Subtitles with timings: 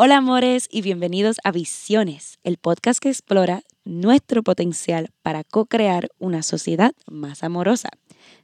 [0.00, 6.44] Hola amores y bienvenidos a Visiones, el podcast que explora nuestro potencial para co-crear una
[6.44, 7.88] sociedad más amorosa.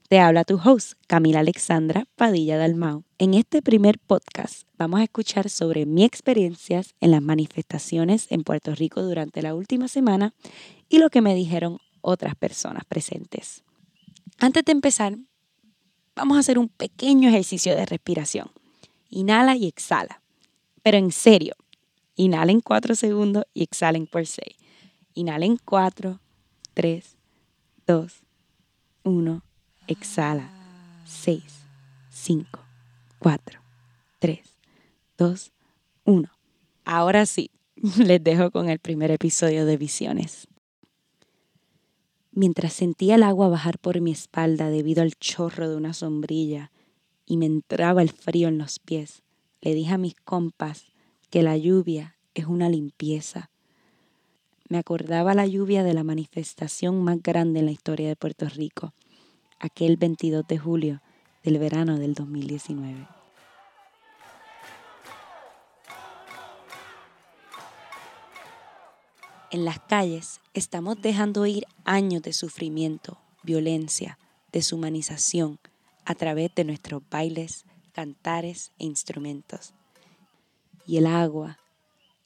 [0.08, 3.04] Te habla tu host, Camila Alexandra Padilla Dalmau.
[3.18, 8.74] En este primer podcast vamos a escuchar sobre mi experiencias en las manifestaciones en Puerto
[8.74, 10.34] Rico durante la última semana
[10.88, 13.62] y lo que me dijeron otras personas presentes.
[14.40, 15.16] Antes de empezar,
[16.16, 18.50] vamos a hacer un pequeño ejercicio de respiración.
[19.08, 20.23] Inhala y exhala.
[20.84, 21.54] Pero en serio,
[22.14, 24.54] inhalen 4 segundos y exhalen por 6.
[25.14, 26.20] Inhalen 4,
[26.74, 27.16] 3,
[27.86, 28.22] 2,
[29.04, 29.42] 1.
[29.88, 30.50] Exhala.
[31.06, 31.42] 6,
[32.10, 32.60] 5,
[33.18, 33.60] 4,
[34.18, 34.40] 3,
[35.16, 35.52] 2,
[36.04, 36.30] 1.
[36.84, 37.50] Ahora sí,
[37.98, 40.48] les dejo con el primer episodio de Visiones.
[42.30, 46.72] Mientras sentía el agua bajar por mi espalda debido al chorro de una sombrilla
[47.24, 49.23] y me entraba el frío en los pies,
[49.64, 50.84] le dije a mis compas
[51.30, 53.50] que la lluvia es una limpieza.
[54.68, 58.92] Me acordaba la lluvia de la manifestación más grande en la historia de Puerto Rico,
[59.58, 61.02] aquel 22 de julio
[61.42, 63.08] del verano del 2019.
[69.50, 74.18] En las calles estamos dejando ir años de sufrimiento, violencia,
[74.52, 75.58] deshumanización
[76.04, 79.72] a través de nuestros bailes, cantares e instrumentos.
[80.86, 81.58] Y el agua,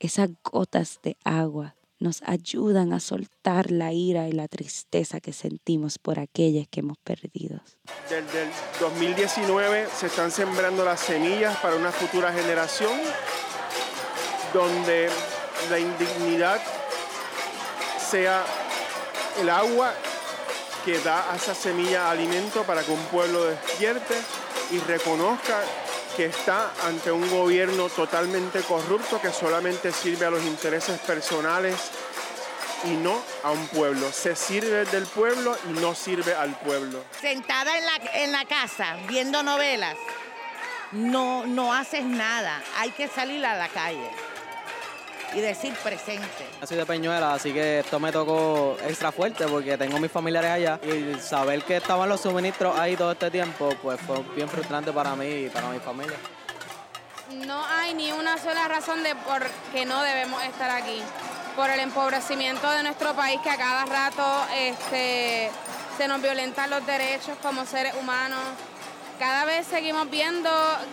[0.01, 5.99] esas gotas de agua, nos ayudan a soltar la ira y la tristeza que sentimos
[5.99, 7.61] por aquellas que hemos perdido.
[8.09, 12.93] Desde el 2019 se están sembrando las semillas para una futura generación
[14.55, 15.09] donde
[15.71, 16.61] la indignidad
[17.99, 18.45] sea
[19.41, 19.93] el agua
[20.85, 24.15] que da a esa semilla alimento para que un pueblo despierte
[24.71, 25.63] y reconozca
[26.17, 31.77] que está ante un gobierno totalmente corrupto que solamente sirve a los intereses personales
[32.85, 34.11] y no a un pueblo.
[34.13, 37.05] Se sirve del pueblo y no sirve al pueblo.
[37.21, 39.97] Sentada en la, en la casa viendo novelas,
[40.93, 42.63] no, no haces nada.
[42.79, 44.11] Hay que salir a la calle
[45.35, 46.47] y decir presente.
[46.67, 50.81] Soy de Peñuela, así que esto me tocó extra fuerte porque tengo mis familiares allá
[50.83, 55.15] y saber que estaban los suministros ahí todo este tiempo, pues fue bien frustrante para
[55.15, 56.17] mí y para mi familia.
[57.47, 61.03] No hay ni una sola razón de por qué no debemos estar aquí.
[61.57, 65.51] Por el empobrecimiento de nuestro país que a cada rato este,
[65.99, 68.41] se nos violentan los derechos como seres humanos,
[69.19, 70.49] cada vez seguimos viendo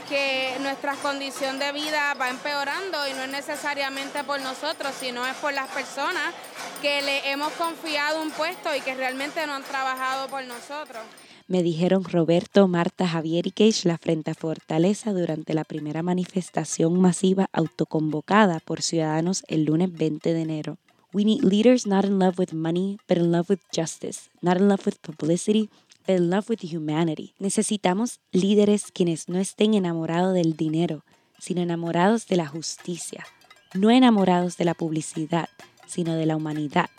[0.09, 5.35] que nuestra condición de vida va empeorando y no es necesariamente por nosotros, sino es
[5.35, 6.33] por las personas
[6.81, 11.03] que le hemos confiado un puesto y que realmente no han trabajado por nosotros.
[11.47, 17.49] Me dijeron Roberto, Marta, Javier y la Frente a Fortaleza durante la primera manifestación masiva
[17.53, 20.77] autoconvocada por ciudadanos el lunes 20 de enero.
[21.13, 24.67] We need leaders not in love with money, but in love with justice, not in
[24.67, 25.69] love with publicity,
[26.07, 27.33] in love with humanity.
[27.39, 31.03] Necesitamos líderes quienes no estén enamorados del dinero,
[31.39, 33.25] sino enamorados de la justicia,
[33.73, 35.49] no enamorados de la publicidad,
[35.87, 36.89] sino de la humanidad.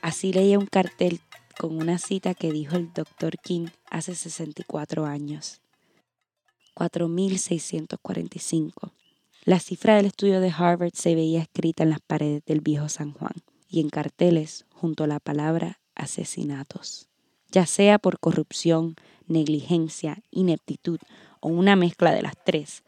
[0.00, 1.20] Así leía un cartel
[1.58, 3.38] con una cita que dijo el Dr.
[3.38, 5.60] King hace 64 años.
[6.74, 8.92] 4645.
[9.44, 13.12] La cifra del estudio de Harvard se veía escrita en las paredes del viejo San
[13.12, 13.34] Juan
[13.68, 17.11] y en carteles junto a la palabra asesinatos
[17.52, 18.96] ya sea por corrupción,
[19.28, 20.98] negligencia, ineptitud
[21.40, 22.82] o una mezcla de las tres.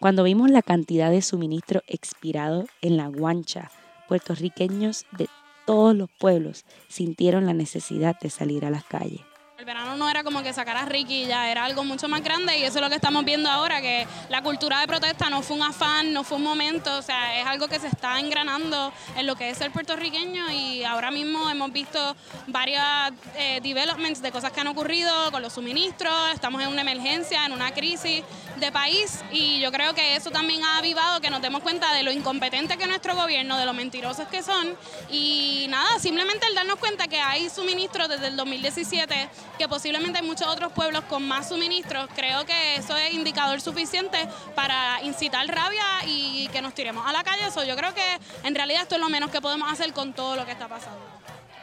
[0.00, 3.70] Cuando vimos la cantidad de suministro expirado en la guancha,
[4.08, 5.28] puertorriqueños de
[5.66, 9.22] todos los pueblos sintieron la necesidad de salir a las calles.
[9.58, 12.58] El verano no era como que sacar a Ricky, ya era algo mucho más grande
[12.58, 15.56] y eso es lo que estamos viendo ahora, que la cultura de protesta no fue
[15.56, 19.26] un afán, no fue un momento, o sea, es algo que se está engranando en
[19.26, 22.14] lo que es el puertorriqueño y ahora mismo hemos visto
[22.48, 27.46] varias eh, developments de cosas que han ocurrido con los suministros, estamos en una emergencia,
[27.46, 28.22] en una crisis
[28.56, 32.02] de país y yo creo que eso también ha avivado que nos demos cuenta de
[32.02, 34.76] lo incompetente que es nuestro gobierno, de lo mentirosos que son
[35.10, 40.26] y nada, simplemente el darnos cuenta que hay suministros desde el 2017 que posiblemente hay
[40.26, 45.84] muchos otros pueblos con más suministros, creo que eso es indicador suficiente para incitar rabia
[46.06, 47.46] y que nos tiremos a la calle.
[47.46, 48.02] Eso yo creo que
[48.44, 51.00] en realidad esto es lo menos que podemos hacer con todo lo que está pasando.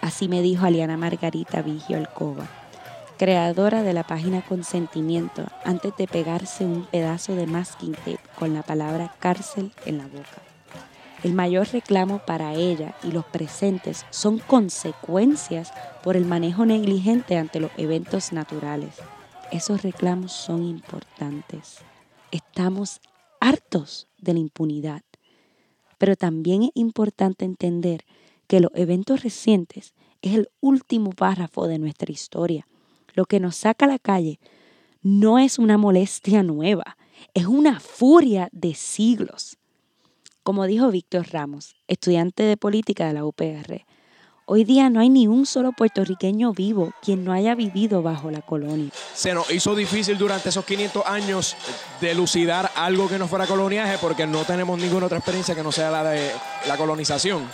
[0.01, 2.45] Así me dijo Aliana Margarita Vigio Alcoba,
[3.17, 8.63] creadora de la página Consentimiento, antes de pegarse un pedazo de masking tape con la
[8.63, 10.52] palabra cárcel en la boca.
[11.23, 15.71] El mayor reclamo para ella y los presentes son consecuencias
[16.03, 18.95] por el manejo negligente ante los eventos naturales.
[19.49, 21.77] Esos reclamos son importantes.
[22.31, 22.99] Estamos
[23.39, 25.01] hartos de la impunidad.
[25.97, 28.03] Pero también es importante entender
[28.47, 32.67] que los eventos recientes es el último párrafo de nuestra historia.
[33.13, 34.39] Lo que nos saca a la calle
[35.01, 36.97] no es una molestia nueva,
[37.33, 39.57] es una furia de siglos.
[40.43, 43.85] Como dijo Víctor Ramos, estudiante de política de la UPR,
[44.45, 48.41] Hoy día no hay ni un solo puertorriqueño vivo quien no haya vivido bajo la
[48.41, 48.91] colonia.
[49.13, 51.55] Se nos hizo difícil durante esos 500 años
[52.01, 55.89] delucidar algo que no fuera coloniaje porque no tenemos ninguna otra experiencia que no sea
[55.89, 56.29] la de
[56.67, 57.47] la colonización.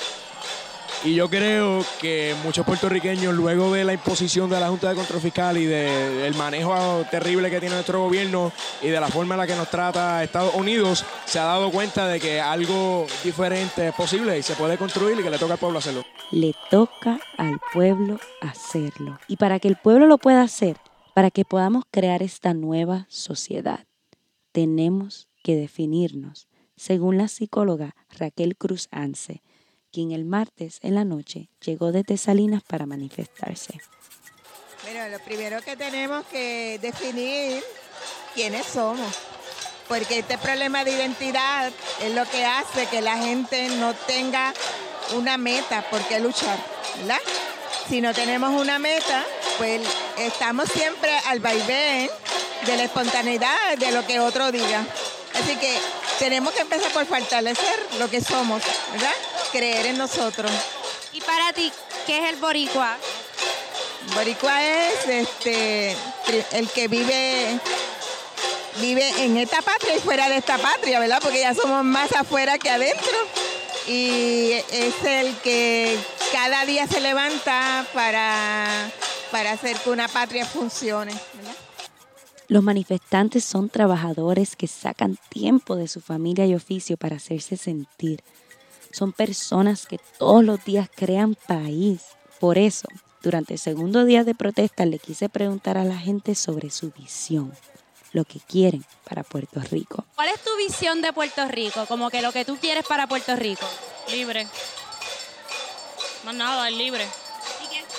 [1.06, 5.22] Y yo creo que muchos puertorriqueños, luego de la imposición de la Junta de Control
[5.22, 8.52] Fiscal y del manejo terrible que tiene nuestro gobierno
[8.82, 12.06] y de la forma en la que nos trata Estados Unidos, se ha dado cuenta
[12.06, 15.60] de que algo diferente es posible y se puede construir y que le toca al
[15.60, 16.04] pueblo hacerlo.
[16.32, 19.20] Le toca al pueblo hacerlo.
[19.30, 20.76] Y para que el pueblo lo pueda hacer,
[21.16, 23.86] para que podamos crear esta nueva sociedad,
[24.52, 29.44] tenemos que definirnos, según la psicóloga Raquel Cruz Anse
[29.92, 33.80] quien el martes en la noche llegó desde Salinas para manifestarse.
[34.84, 37.64] Bueno, lo primero que tenemos que definir
[38.34, 39.14] quiénes somos,
[39.88, 41.72] porque este problema de identidad
[42.02, 44.54] es lo que hace que la gente no tenga
[45.16, 46.58] una meta por qué luchar,
[47.00, 47.20] ¿verdad?
[47.90, 49.26] Si no tenemos una meta,
[49.58, 49.82] pues
[50.18, 52.10] estamos siempre al vaivén
[52.66, 54.86] de la espontaneidad de lo que otro diga.
[55.34, 55.78] Así que
[56.20, 58.62] tenemos que empezar por fortalecer lo que somos,
[58.92, 59.14] ¿verdad?
[59.52, 60.52] Creer en nosotros.
[61.14, 61.72] ¿Y para ti
[62.06, 62.98] qué es el boricua?
[64.16, 65.96] Boricua es este
[66.52, 67.60] el que vive
[68.80, 71.20] vive en esta patria y fuera de esta patria, ¿verdad?
[71.22, 73.18] Porque ya somos más afuera que adentro.
[73.88, 75.98] Y es el que
[76.32, 78.92] cada día se levanta para,
[79.32, 81.56] para hacer que una patria funcione, ¿verdad?
[82.48, 88.24] Los manifestantes son trabajadores que sacan tiempo de su familia y oficio para hacerse sentir.
[88.92, 92.02] Son personas que todos los días crean país.
[92.40, 92.88] Por eso,
[93.22, 97.54] durante el segundo día de protesta le quise preguntar a la gente sobre su visión,
[98.14, 100.06] lo que quieren para Puerto Rico.
[100.16, 101.86] ¿Cuál es tu visión de Puerto Rico?
[101.86, 103.66] Como que lo que tú quieres para Puerto Rico.
[104.10, 104.48] Libre.
[106.26, 107.06] Más nada, es libre.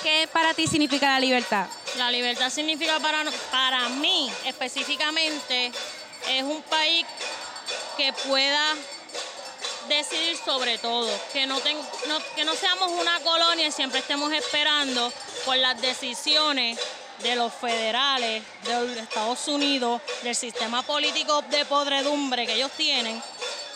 [0.02, 1.66] ¿Qué para ti significa la libertad?
[1.98, 5.70] La libertad significa para, para mí específicamente
[6.28, 7.04] es un país
[7.98, 8.74] que pueda
[9.90, 15.12] decidir sobre todo, que no, que no seamos una colonia y siempre estemos esperando
[15.44, 16.78] por las decisiones
[17.22, 23.20] de los federales, de los Estados Unidos, del sistema político de podredumbre que ellos tienen,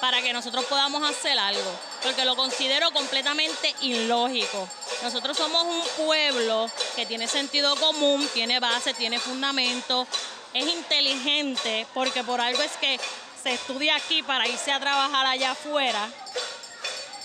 [0.01, 1.71] para que nosotros podamos hacer algo,
[2.03, 4.69] porque lo considero completamente ilógico.
[5.03, 10.07] Nosotros somos un pueblo que tiene sentido común, tiene base, tiene fundamento,
[10.55, 13.01] es inteligente, porque por algo es que
[13.45, 16.09] se estudia aquí para irse a trabajar allá afuera.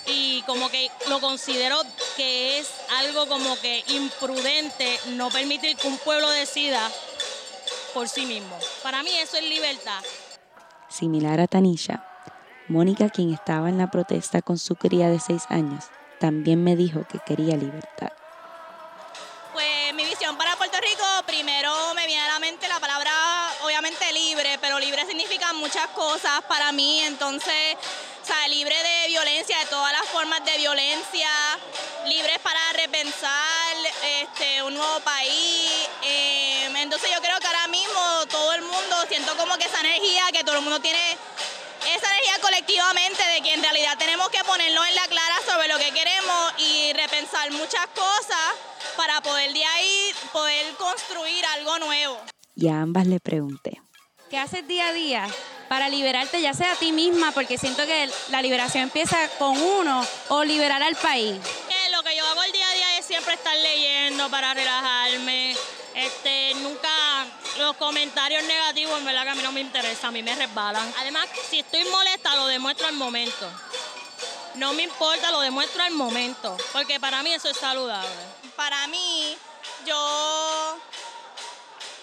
[0.06, 1.80] Y como que lo considero
[2.16, 6.90] que es algo como que imprudente no permitir que un pueblo decida
[7.94, 8.54] por sí mismo.
[8.82, 10.02] Para mí eso es libertad.
[10.90, 12.04] Similar a Tanisha,
[12.68, 15.84] Mónica, quien estaba en la protesta con su cría de seis años,
[16.18, 18.12] también me dijo que quería libertad.
[25.90, 27.76] Cosas para mí, entonces,
[28.22, 31.28] o sea, libre de violencia, de todas las formas de violencia,
[32.06, 33.76] libre para repensar
[34.22, 35.88] este, un nuevo país.
[36.02, 40.24] Em, entonces yo creo que ahora mismo todo el mundo, siento como que esa energía
[40.32, 41.16] que todo el mundo tiene
[41.88, 45.78] esa energía colectivamente de que en realidad tenemos que ponernos en la clara sobre lo
[45.78, 48.54] que queremos y repensar muchas cosas
[48.96, 52.20] para poder de ahí poder construir algo nuevo.
[52.54, 53.80] Y a ambas le pregunté.
[54.28, 55.26] ¿Qué haces día a día
[55.70, 57.30] para liberarte ya sea a ti misma?
[57.30, 61.40] Porque siento que la liberación empieza con uno o liberar al país.
[61.92, 65.54] lo que yo hago el día a día es siempre estar leyendo para relajarme.
[65.94, 66.88] Este, nunca
[67.58, 70.92] los comentarios negativos, en verdad que a mí no me interesa, a mí me resbalan.
[70.98, 73.48] Además, si estoy molesta, lo demuestro al momento.
[74.56, 78.10] No me importa, lo demuestro al momento, porque para mí eso es saludable.
[78.56, 79.36] Para mí,
[79.86, 80.76] yo,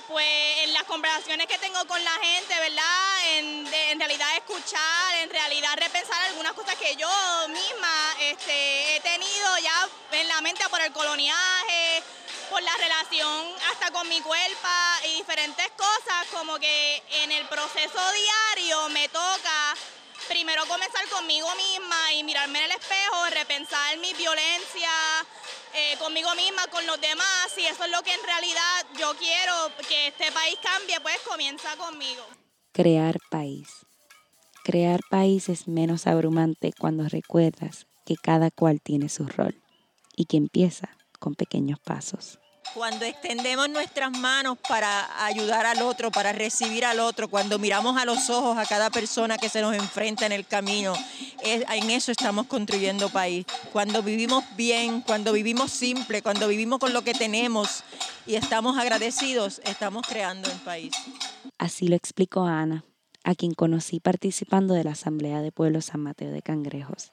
[0.07, 0.25] pues
[0.63, 3.27] en las conversaciones que tengo con la gente, ¿verdad?
[3.33, 7.09] En, en realidad escuchar, en realidad repensar algunas cosas que yo
[7.49, 12.03] misma este, he tenido ya en la mente por el coloniaje,
[12.49, 14.67] por la relación hasta con mi cuerpo
[15.09, 19.75] y diferentes cosas, como que en el proceso diario me toca
[20.27, 24.89] primero comenzar conmigo misma y mirarme en el espejo, repensar mi violencia
[25.73, 29.53] eh, conmigo misma, con los demás, y eso es lo que en realidad yo quiero
[29.87, 32.25] que este país cambie, pues comienza conmigo.
[32.71, 33.67] Crear país.
[34.63, 39.61] crear país es menos abrumante cuando recuerdas que cada cual tiene su rol
[40.15, 42.39] y que empieza con pequeños pasos.
[42.73, 48.03] Cuando extendemos nuestras manos para ayudar al otro, para recibir al otro, cuando miramos a
[48.03, 50.93] los ojos a cada persona que se nos enfrenta en el camino,
[51.53, 53.45] en eso estamos construyendo país.
[53.71, 57.83] Cuando vivimos bien, cuando vivimos simple, cuando vivimos con lo que tenemos
[58.25, 60.91] y estamos agradecidos, estamos creando el país.
[61.57, 62.83] Así lo explicó Ana,
[63.23, 67.11] a quien conocí participando de la Asamblea de Pueblo San Mateo de Cangrejos.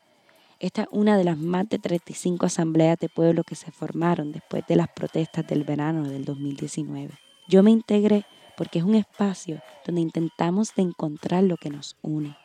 [0.60, 4.64] Esta es una de las más de 35 asambleas de pueblo que se formaron después
[4.66, 7.12] de las protestas del verano del 2019.
[7.48, 8.24] Yo me integré
[8.56, 12.36] porque es un espacio donde intentamos de encontrar lo que nos une.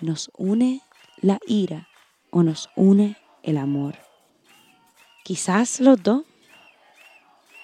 [0.00, 0.80] ¿Nos une
[1.20, 1.88] la ira
[2.30, 3.94] o nos une el amor?
[5.24, 6.24] Quizás los dos.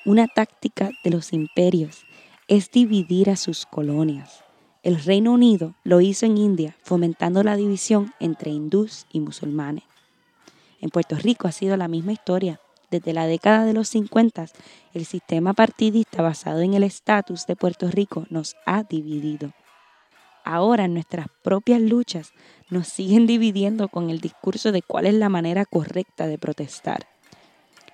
[0.05, 2.05] Una táctica de los imperios
[2.49, 4.43] es dividir a sus colonias
[4.83, 9.85] el Reino Unido lo hizo en India, fomentando la división entre hindús y musulmanes.
[10.81, 12.61] En Puerto Rico ha sido la misma historia.
[12.91, 14.47] Desde la década de los 50,
[14.95, 19.53] el sistema partidista basado en el estatus de Puerto Rico nos ha dividido.
[20.45, 22.33] Ahora nuestras propias luchas
[22.71, 27.07] nos siguen dividiendo con el discurso de cuál es la manera correcta de protestar.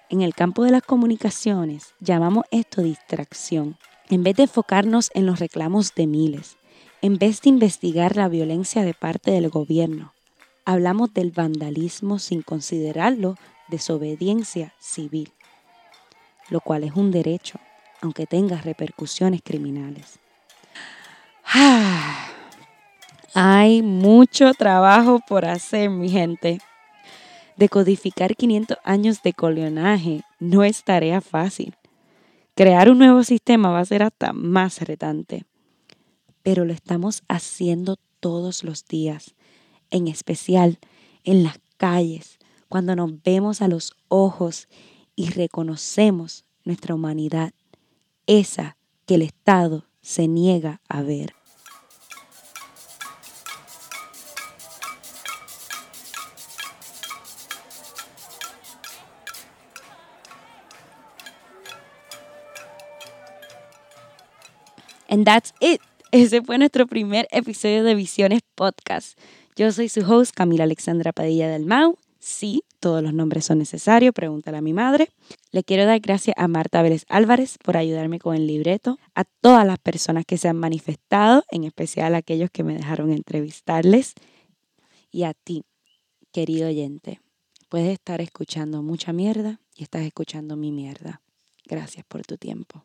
[0.09, 3.77] En el campo de las comunicaciones llamamos esto distracción.
[4.09, 6.57] En vez de enfocarnos en los reclamos de miles,
[7.03, 10.13] en vez de investigar la violencia de parte del gobierno,
[10.65, 13.37] hablamos del vandalismo sin considerarlo
[13.69, 15.33] desobediencia civil,
[16.51, 17.59] lo cual es un derecho,
[18.01, 20.21] aunque tenga repercusiones criminales.
[23.57, 26.61] Hay mucho trabajo por hacer, mi gente.
[27.57, 31.75] Decodificar 500 años de colionaje no es tarea fácil.
[32.55, 35.47] Crear un nuevo sistema va a ser hasta más retante
[36.47, 39.35] pero lo estamos haciendo todos los días,
[39.91, 40.79] en especial
[41.25, 44.69] en las calles, cuando nos vemos a los ojos
[45.17, 47.53] y reconocemos nuestra humanidad,
[48.29, 51.36] esa que el Estado se niega a ver.
[65.09, 65.81] And that's it.
[66.13, 69.19] Ese fue nuestro primer episodio de Visiones Podcast.
[69.57, 71.99] Yo soy su host, Camila Alexandra Padilla del Mau.
[72.19, 75.09] Sí, todos los nombres son necesarios, pregúntale a mi madre.
[75.53, 79.67] Le quiero dar gracias a Marta Vélez Álvarez por ayudarme con el libreto, a todas
[79.67, 84.15] las personas que se han manifestado, en especial aquellos que me dejaron entrevistarles,
[85.11, 85.65] y a ti,
[86.33, 87.21] querido oyente.
[87.69, 91.23] Puedes estar escuchando mucha mierda y estás escuchando mi mierda.
[91.65, 92.85] Gracias por tu tiempo.